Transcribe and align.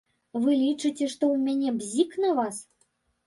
Вы 0.43 0.55
лічыце, 0.61 1.09
што 1.15 1.23
ў 1.33 1.43
мяне 1.45 1.69
бзік 1.83 2.17
на 2.23 2.33
вас? 2.39 2.57